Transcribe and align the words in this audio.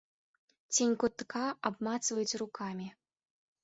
Цень 0.77 0.95
кутка 1.05 1.43
абмацваюць 1.73 2.39
рукамі. 2.47 2.95